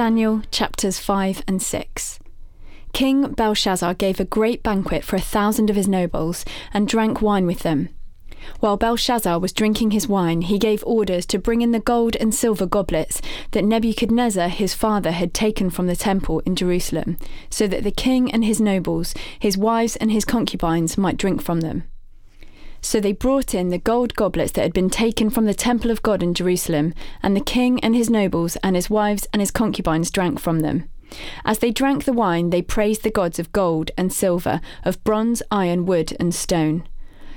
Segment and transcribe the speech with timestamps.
[0.00, 2.18] Daniel chapters 5 and 6.
[2.94, 6.42] King Belshazzar gave a great banquet for a thousand of his nobles
[6.72, 7.90] and drank wine with them.
[8.60, 12.34] While Belshazzar was drinking his wine, he gave orders to bring in the gold and
[12.34, 13.20] silver goblets
[13.50, 17.18] that Nebuchadnezzar his father had taken from the temple in Jerusalem,
[17.50, 21.60] so that the king and his nobles, his wives and his concubines might drink from
[21.60, 21.84] them.
[22.82, 26.02] So they brought in the gold goblets that had been taken from the temple of
[26.02, 30.10] God in Jerusalem, and the king and his nobles and his wives and his concubines
[30.10, 30.88] drank from them.
[31.44, 35.42] As they drank the wine, they praised the gods of gold and silver, of bronze,
[35.50, 36.84] iron, wood, and stone.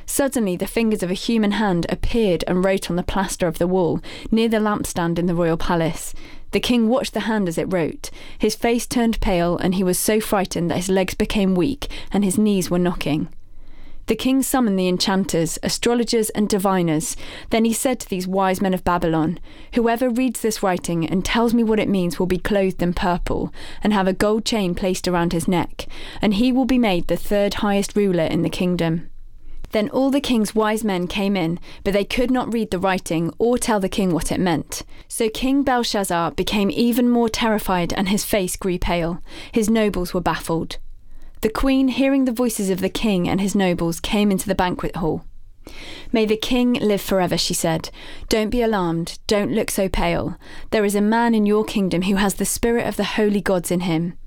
[0.05, 3.67] Suddenly, the fingers of a human hand appeared and wrote on the plaster of the
[3.67, 6.13] wall, near the lampstand in the royal palace.
[6.51, 8.11] The king watched the hand as it wrote.
[8.37, 12.23] His face turned pale, and he was so frightened that his legs became weak and
[12.23, 13.29] his knees were knocking.
[14.07, 17.15] The king summoned the enchanters, astrologers, and diviners.
[17.51, 19.39] Then he said to these wise men of Babylon
[19.75, 23.53] Whoever reads this writing and tells me what it means will be clothed in purple,
[23.81, 25.87] and have a gold chain placed around his neck,
[26.21, 29.09] and he will be made the third highest ruler in the kingdom.
[29.71, 33.33] Then all the king's wise men came in, but they could not read the writing
[33.39, 34.83] or tell the king what it meant.
[35.07, 39.19] So King Belshazzar became even more terrified, and his face grew pale.
[39.51, 40.77] His nobles were baffled.
[41.43, 44.95] The queen, hearing the voices of the king and his nobles, came into the banquet
[44.95, 45.25] hall.
[46.13, 47.89] May the king live forever, she said.
[48.29, 49.19] Don't be alarmed.
[49.27, 50.37] Don't look so pale.
[50.71, 53.71] There is a man in your kingdom who has the spirit of the holy gods
[53.71, 54.17] in him.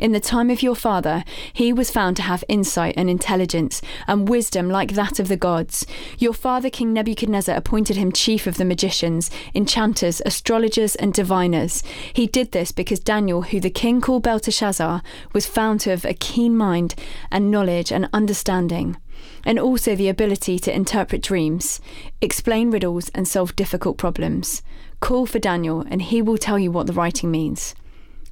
[0.00, 4.26] In the time of your father, he was found to have insight and intelligence and
[4.26, 5.86] wisdom like that of the gods.
[6.16, 11.82] Your father, King Nebuchadnezzar, appointed him chief of the magicians, enchanters, astrologers, and diviners.
[12.14, 15.02] He did this because Daniel, who the king called Belteshazzar,
[15.34, 16.94] was found to have a keen mind
[17.30, 18.96] and knowledge and understanding
[19.44, 21.78] and also the ability to interpret dreams,
[22.22, 24.62] explain riddles, and solve difficult problems.
[25.00, 27.74] Call for Daniel, and he will tell you what the writing means.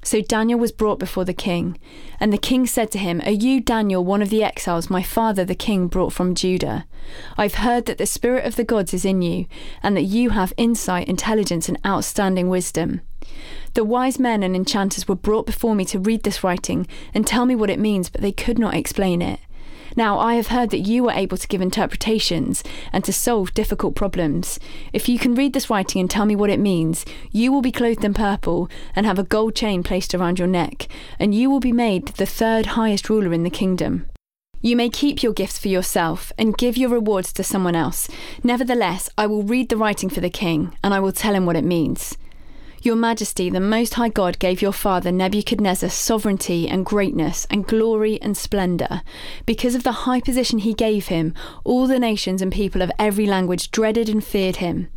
[0.01, 1.77] So Daniel was brought before the king,
[2.19, 5.43] and the king said to him, Are you Daniel, one of the exiles my father
[5.43, 6.85] the king brought from Judah?
[7.37, 9.45] I've heard that the spirit of the gods is in you,
[9.83, 13.01] and that you have insight, intelligence, and outstanding wisdom.
[13.73, 17.45] The wise men and enchanters were brought before me to read this writing and tell
[17.45, 19.39] me what it means, but they could not explain it.
[19.95, 22.63] Now, I have heard that you are able to give interpretations
[22.93, 24.59] and to solve difficult problems.
[24.93, 27.71] If you can read this writing and tell me what it means, you will be
[27.71, 31.59] clothed in purple and have a gold chain placed around your neck, and you will
[31.59, 34.05] be made the third highest ruler in the kingdom.
[34.61, 38.09] You may keep your gifts for yourself and give your rewards to someone else.
[38.43, 41.55] Nevertheless, I will read the writing for the king, and I will tell him what
[41.55, 42.17] it means.
[42.81, 48.21] Your Majesty, the Most High God gave your father Nebuchadnezzar sovereignty and greatness and glory
[48.21, 49.01] and splendour.
[49.45, 51.33] Because of the high position he gave him,
[51.65, 54.87] all the nations and people of every language dreaded and feared him.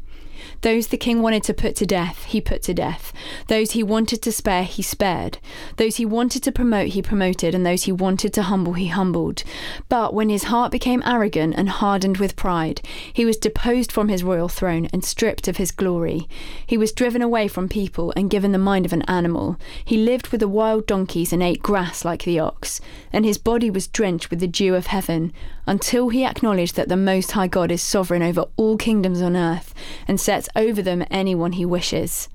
[0.62, 3.12] Those the king wanted to put to death, he put to death.
[3.48, 5.38] Those he wanted to spare, he spared.
[5.76, 9.42] Those he wanted to promote, he promoted, and those he wanted to humble, he humbled.
[9.88, 12.80] But when his heart became arrogant and hardened with pride,
[13.12, 16.28] he was deposed from his royal throne and stripped of his glory.
[16.66, 19.56] He was driven away from people and given the mind of an animal.
[19.84, 22.80] He lived with the wild donkeys and ate grass like the ox,
[23.12, 25.32] and his body was drenched with the dew of heaven,
[25.66, 29.74] until he acknowledged that the Most High God is sovereign over all kingdoms on earth
[30.08, 32.28] and sets over them anyone he wishes.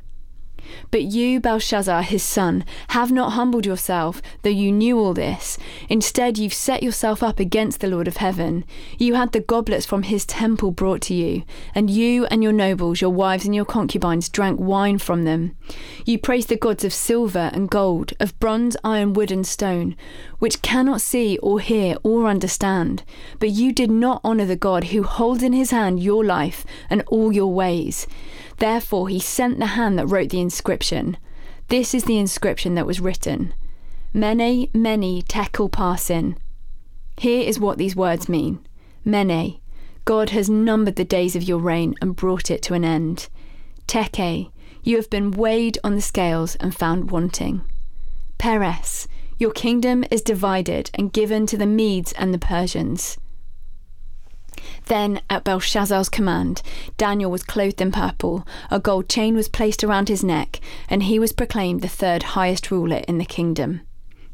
[0.91, 5.57] But you, Belshazzar, his son, have not humbled yourself, though you knew all this.
[5.89, 8.65] Instead, you've set yourself up against the Lord of heaven.
[8.97, 11.43] You had the goblets from his temple brought to you,
[11.75, 15.55] and you and your nobles, your wives and your concubines, drank wine from them.
[16.05, 19.95] You praised the gods of silver and gold, of bronze, iron, wood, and stone,
[20.39, 23.03] which cannot see or hear or understand.
[23.39, 27.03] But you did not honour the God who holds in his hand your life and
[27.07, 28.07] all your ways.
[28.57, 31.17] Therefore, he sent the hand that wrote the inscription.
[31.67, 33.53] This is the inscription that was written
[34.13, 36.37] Mene, mene, tekel parsin.
[37.17, 38.59] Here is what these words mean.
[39.05, 39.59] Mene,
[40.05, 43.29] God has numbered the days of your reign and brought it to an end.
[43.85, 44.51] Tekel,
[44.83, 47.61] you have been weighed on the scales and found wanting.
[48.37, 49.07] Peres,
[49.37, 53.17] your kingdom is divided and given to the Medes and the Persians.
[54.85, 56.61] Then, at Belshazzar's command,
[56.97, 60.59] Daniel was clothed in purple, a gold chain was placed around his neck,
[60.89, 63.81] and he was proclaimed the third highest ruler in the kingdom.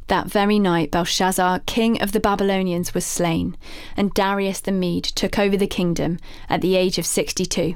[0.07, 3.55] That very night, Belshazzar, king of the Babylonians, was slain,
[3.95, 6.19] and Darius the Mede took over the kingdom
[6.49, 7.75] at the age of 62.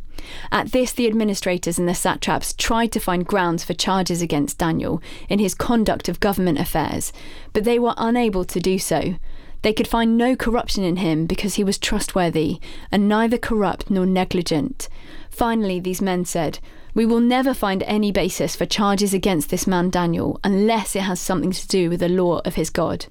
[0.51, 5.01] At this, the administrators and the satraps tried to find grounds for charges against Daniel
[5.29, 7.13] in his conduct of government affairs,
[7.53, 9.15] but they were unable to do so.
[9.61, 12.59] They could find no corruption in him because he was trustworthy,
[12.91, 14.89] and neither corrupt nor negligent.
[15.29, 16.59] Finally, these men said,
[16.93, 21.19] We will never find any basis for charges against this man Daniel unless it has
[21.19, 23.05] something to do with the law of his God.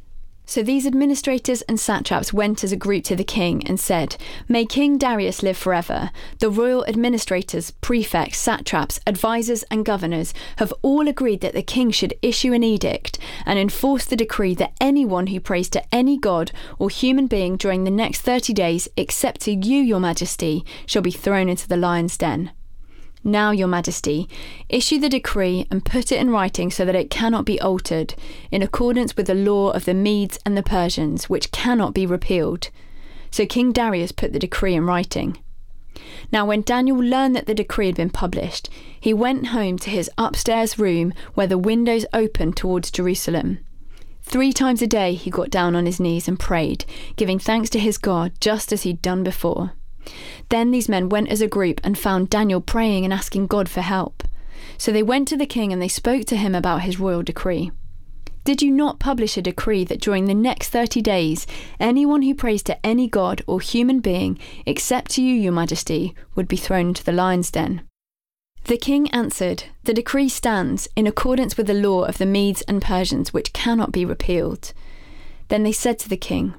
[0.50, 4.16] So these administrators and satraps went as a group to the king and said,
[4.48, 6.10] May King Darius live forever.
[6.40, 12.14] The royal administrators, prefects, satraps, advisers, and governors have all agreed that the king should
[12.20, 13.16] issue an edict
[13.46, 16.50] and enforce the decree that anyone who prays to any god
[16.80, 21.12] or human being during the next 30 days, except to you, your majesty, shall be
[21.12, 22.50] thrown into the lion's den.
[23.22, 24.28] Now, Your Majesty,
[24.68, 28.14] issue the decree and put it in writing so that it cannot be altered,
[28.50, 32.70] in accordance with the law of the Medes and the Persians, which cannot be repealed.
[33.30, 35.36] So King Darius put the decree in writing.
[36.32, 40.10] Now, when Daniel learned that the decree had been published, he went home to his
[40.16, 43.58] upstairs room where the windows opened towards Jerusalem.
[44.22, 46.84] Three times a day he got down on his knees and prayed,
[47.16, 49.72] giving thanks to his God just as he'd done before.
[50.48, 53.80] Then these men went as a group and found Daniel praying and asking God for
[53.80, 54.22] help.
[54.78, 57.70] So they went to the king and they spoke to him about his royal decree.
[58.44, 61.46] Did you not publish a decree that during the next 30 days,
[61.78, 66.48] anyone who prays to any god or human being, except to you, your majesty, would
[66.48, 67.82] be thrown into the lion's den?
[68.64, 72.80] The king answered, The decree stands in accordance with the law of the Medes and
[72.80, 74.72] Persians, which cannot be repealed.
[75.48, 76.54] Then they said to the king,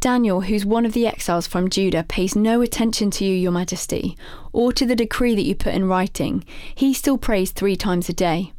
[0.00, 4.16] Daniel, who's one of the exiles from Judah, pays no attention to you, your majesty,
[4.52, 6.44] or to the decree that you put in writing.
[6.74, 8.52] He still prays three times a day.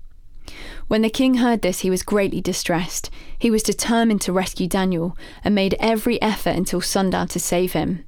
[0.87, 3.09] When the king heard this, he was greatly distressed.
[3.37, 8.05] He was determined to rescue Daniel and made every effort until sundown to save him.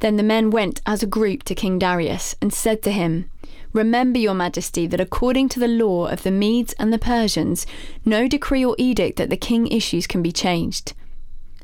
[0.00, 3.30] Then the men went as a group to King Darius and said to him,
[3.72, 7.66] Remember, Your Majesty, that according to the law of the Medes and the Persians,
[8.04, 10.94] no decree or edict that the king issues can be changed.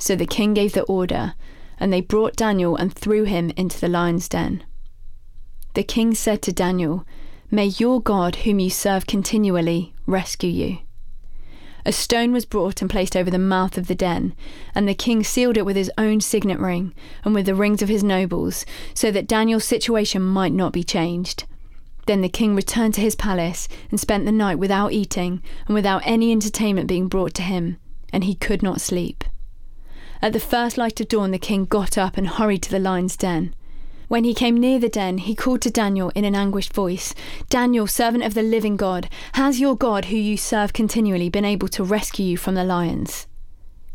[0.00, 1.34] So the king gave the order,
[1.78, 4.64] and they brought Daniel and threw him into the lion's den.
[5.74, 7.06] The king said to Daniel,
[7.50, 10.78] May your God, whom you serve continually, rescue you.
[11.84, 14.34] A stone was brought and placed over the mouth of the den,
[14.74, 16.94] and the king sealed it with his own signet ring
[17.24, 18.64] and with the rings of his nobles,
[18.94, 21.44] so that Daniel's situation might not be changed.
[22.06, 26.02] Then the king returned to his palace and spent the night without eating and without
[26.04, 27.76] any entertainment being brought to him,
[28.12, 29.24] and he could not sleep.
[30.22, 33.16] At the first light of dawn, the king got up and hurried to the lion's
[33.16, 33.54] den.
[34.08, 37.14] When he came near the den, he called to Daniel in an anguished voice
[37.48, 41.68] Daniel, servant of the living God, has your God, who you serve continually, been able
[41.68, 43.26] to rescue you from the lions?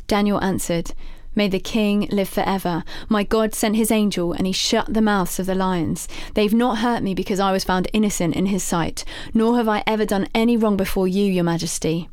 [0.08, 0.94] Daniel answered,
[1.36, 2.84] May the king live forever.
[3.08, 6.08] My God sent his angel, and he shut the mouths of the lions.
[6.34, 9.04] They've not hurt me because I was found innocent in his sight,
[9.34, 12.10] nor have I ever done any wrong before you, your majesty.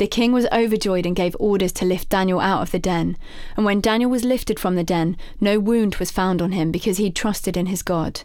[0.00, 3.18] The king was overjoyed and gave orders to lift Daniel out of the den.
[3.54, 6.96] And when Daniel was lifted from the den, no wound was found on him because
[6.96, 8.22] he trusted in his God.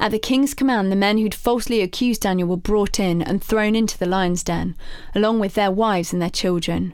[0.00, 3.76] At the king's command, the men who'd falsely accused Daniel were brought in and thrown
[3.76, 4.74] into the lion's den,
[5.14, 6.92] along with their wives and their children.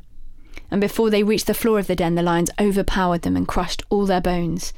[0.70, 3.82] And before they reached the floor of the den, the lions overpowered them and crushed
[3.88, 4.74] all their bones.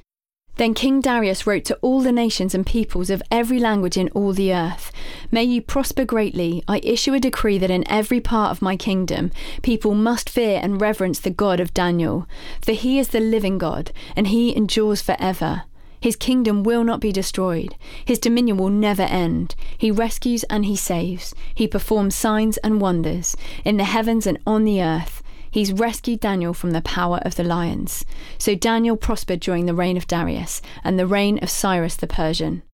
[0.56, 4.32] Then King Darius wrote to all the nations and peoples of every language in all
[4.32, 4.92] the earth
[5.30, 6.62] May you prosper greatly.
[6.68, 9.32] I issue a decree that in every part of my kingdom
[9.62, 12.28] people must fear and reverence the God of Daniel,
[12.62, 15.64] for he is the living God, and he endures forever.
[16.00, 17.74] His kingdom will not be destroyed.
[18.04, 19.56] His dominion will never end.
[19.76, 21.34] He rescues and he saves.
[21.54, 25.22] He performs signs and wonders in the heavens and on the earth.
[25.54, 28.04] He's rescued Daniel from the power of the lions.
[28.38, 32.64] So Daniel prospered during the reign of Darius and the reign of Cyrus the Persian.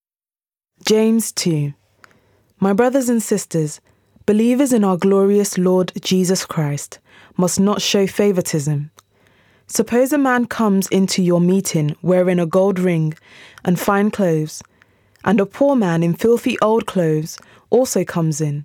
[0.87, 1.75] James 2.
[2.59, 3.83] My brothers and sisters,
[4.25, 7.01] believers in our glorious Lord Jesus Christ
[7.37, 8.91] must not show favoritism.
[9.67, 13.13] Suppose a man comes into your meeting wearing a gold ring
[13.63, 14.63] and fine clothes,
[15.23, 18.65] and a poor man in filthy old clothes also comes in.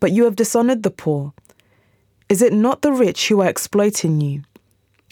[0.00, 1.32] But you have dishonored the poor.
[2.28, 4.42] Is it not the rich who are exploiting you?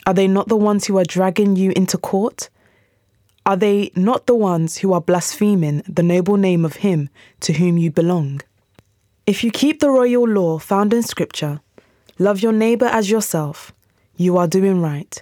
[0.07, 2.49] Are they not the ones who are dragging you into court?
[3.45, 7.09] Are they not the ones who are blaspheming the noble name of him
[7.41, 8.43] to whom you belong?
[9.27, 11.61] If you keep the royal law found in Scripture,
[12.19, 13.73] love your neighbour as yourself,
[14.17, 15.21] you are doing right.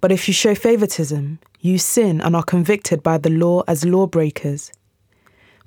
[0.00, 4.72] But if you show favoritism, you sin and are convicted by the law as lawbreakers.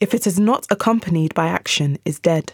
[0.00, 2.52] if it is not accompanied by action, is dead.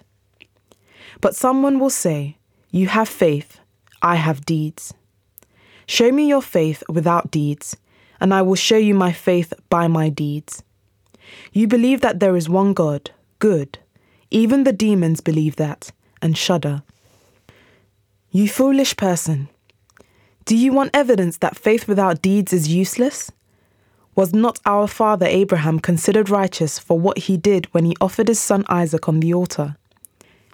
[1.21, 2.37] But someone will say,
[2.71, 3.61] You have faith,
[4.03, 4.95] I have deeds.
[5.87, 7.77] Show me your faith without deeds,
[8.21, 10.63] and I will show you my faith by my deeds.
[11.53, 13.79] You believe that there is one God, good.
[14.31, 16.83] Even the demons believe that, and shudder.
[18.31, 19.49] You foolish person.
[20.45, 23.31] Do you want evidence that faith without deeds is useless?
[24.17, 28.39] Was not our father Abraham considered righteous for what he did when he offered his
[28.39, 29.77] son Isaac on the altar?